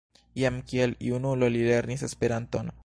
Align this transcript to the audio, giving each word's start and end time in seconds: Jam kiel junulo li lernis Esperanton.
Jam 0.41 0.55
kiel 0.71 0.95
junulo 1.09 1.51
li 1.57 1.63
lernis 1.69 2.09
Esperanton. 2.11 2.79